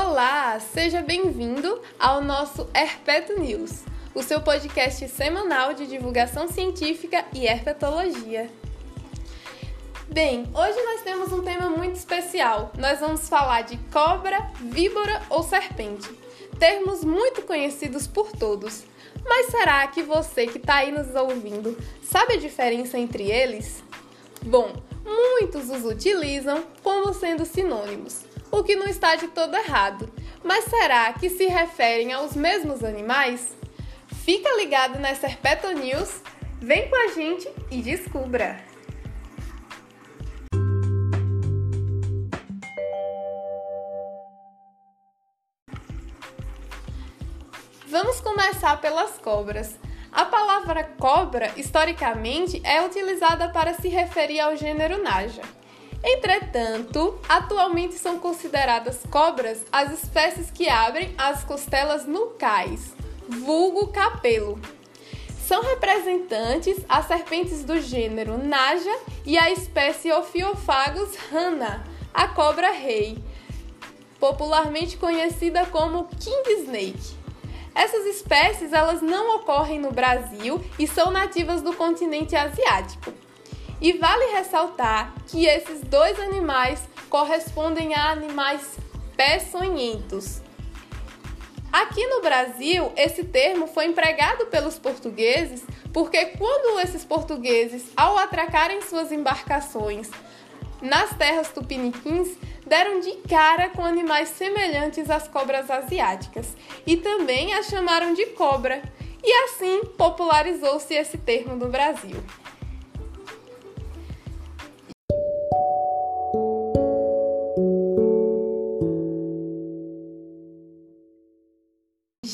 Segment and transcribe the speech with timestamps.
[0.00, 3.82] Olá, seja bem-vindo ao nosso Herpeto News,
[4.14, 8.48] o seu podcast semanal de divulgação científica e herpetologia.
[10.08, 12.70] Bem, hoje nós temos um tema muito especial.
[12.78, 16.08] Nós vamos falar de cobra, víbora ou serpente.
[16.60, 18.84] Termos muito conhecidos por todos.
[19.24, 23.82] Mas será que você que está aí nos ouvindo sabe a diferença entre eles?
[24.42, 24.72] Bom,
[25.04, 30.12] muitos os utilizam como sendo sinônimos, o que não está de todo errado.
[30.42, 33.56] Mas será que se referem aos mesmos animais?
[34.24, 36.22] Fica ligado na Serpeto News,
[36.60, 38.68] vem com a gente e descubra!
[47.86, 49.78] Vamos começar pelas cobras.
[50.12, 55.57] A palavra cobra, historicamente, é utilizada para se referir ao gênero Naja.
[56.02, 62.94] Entretanto, atualmente são consideradas cobras as espécies que abrem as costelas nucais,
[63.28, 64.60] vulgo capelo.
[65.44, 73.18] São representantes as serpentes do gênero Naja e a espécie Ophiophagos rana, a cobra rei,
[74.20, 77.16] popularmente conhecida como king snake.
[77.74, 83.12] Essas espécies elas não ocorrem no Brasil e são nativas do continente asiático.
[83.80, 88.76] E vale ressaltar que esses dois animais correspondem a animais
[89.16, 90.42] peçonhentos.
[91.72, 95.62] Aqui no Brasil, esse termo foi empregado pelos portugueses
[95.92, 100.10] porque quando esses portugueses, ao atracarem suas embarcações
[100.80, 106.56] nas terras tupiniquins, deram de cara com animais semelhantes às cobras asiáticas
[106.86, 108.82] e também a chamaram de cobra,
[109.22, 112.22] e assim popularizou-se esse termo no Brasil.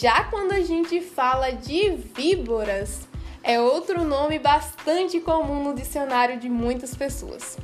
[0.00, 3.06] Já quando a gente fala de víboras,
[3.42, 7.58] é outro nome bastante comum no dicionário de muitas pessoas.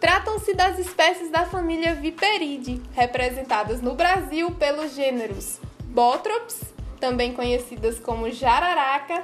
[0.00, 6.62] Tratam-se das espécies da família Viperidae, representadas no Brasil pelos gêneros Botrops,
[6.98, 9.22] também conhecidas como jararaca,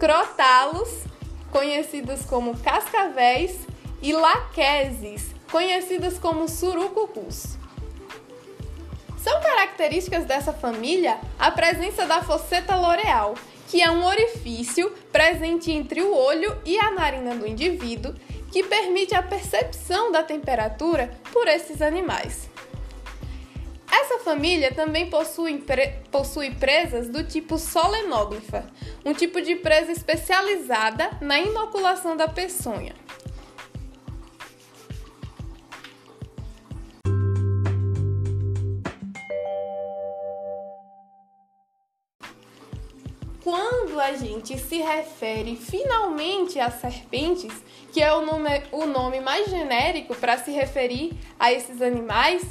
[0.00, 1.04] Crotalus,
[1.52, 3.56] conhecidas como cascavéis,
[4.02, 7.56] e Laqueses, conhecidas como surucucus.
[9.28, 13.34] São características dessa família a presença da fosseta loreal,
[13.68, 18.14] que é um orifício presente entre o olho e a narina do indivíduo
[18.50, 22.48] que permite a percepção da temperatura por esses animais.
[23.92, 25.62] Essa família também possui,
[26.10, 28.64] possui presas do tipo solenóglifa,
[29.04, 32.94] um tipo de presa especializada na inoculação da peçonha.
[43.48, 47.50] Quando a gente se refere finalmente às serpentes,
[47.90, 52.44] que é o nome, o nome mais genérico para se referir a esses animais,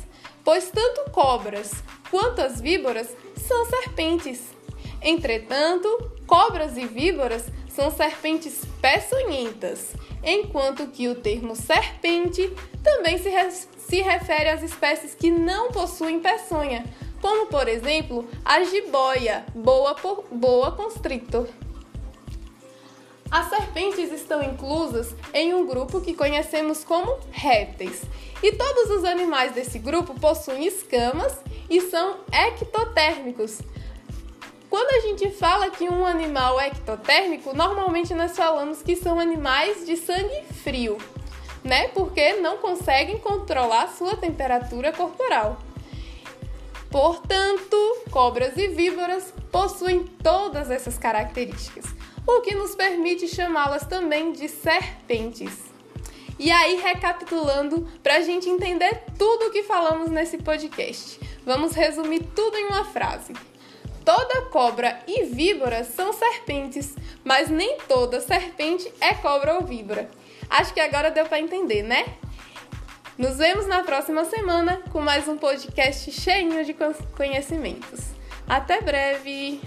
[0.44, 1.72] pois tanto cobras
[2.09, 4.41] quanto as víboras são serpentes.
[5.00, 5.88] Entretanto,
[6.25, 9.94] cobras e víboras são serpentes peçonhentas,
[10.24, 12.52] enquanto que o termo serpente
[12.84, 16.84] também se, re se refere às espécies que não possuem peçonha,
[17.22, 21.48] como por exemplo a jiboia, boa, por, boa constrictor.
[23.30, 28.04] As serpentes estão inclusas em um grupo que conhecemos como répteis,
[28.42, 31.38] e todos os animais desse grupo possuem escamas
[31.70, 33.60] e são ectotérmicos.
[34.70, 39.86] Quando a gente fala que um animal é ectotérmico, normalmente nós falamos que são animais
[39.86, 40.98] de sangue frio,
[41.64, 41.88] né?
[41.90, 45.58] Porque não conseguem controlar sua temperatura corporal.
[46.90, 47.78] Portanto,
[48.12, 51.86] cobras e víboras possuem todas essas características,
[52.25, 55.68] o que nos permite chamá-las também de serpentes.
[56.39, 62.24] E aí, recapitulando, para a gente entender tudo o que falamos nesse podcast, vamos resumir
[62.36, 63.34] tudo em uma frase.
[64.06, 70.10] Toda cobra e víbora são serpentes, mas nem toda serpente é cobra ou víbora.
[70.50, 72.06] Acho que agora deu para entender, né?
[73.18, 76.75] Nos vemos na próxima semana com mais um podcast cheinho de
[77.16, 78.12] conhecimentos.
[78.48, 79.60] Até breve!